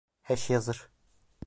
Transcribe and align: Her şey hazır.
Her 0.21 0.35
şey 0.35 0.55
hazır. 0.55 0.89